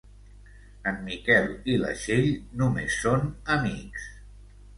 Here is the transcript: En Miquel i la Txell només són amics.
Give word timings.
En 0.91 0.95
Miquel 1.09 1.45
i 1.73 1.75
la 1.81 1.91
Txell 1.99 2.25
només 2.63 2.97
són 3.05 3.31
amics. 3.59 4.09